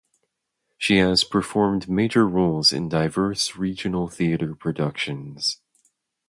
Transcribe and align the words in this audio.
She 0.79 0.97
has 0.97 1.23
performed 1.23 1.87
major 1.87 2.27
roles 2.27 2.73
in 2.73 2.89
diverse 2.89 3.55
regional 3.55 4.07
theater 4.07 4.55
productions. 4.55 5.61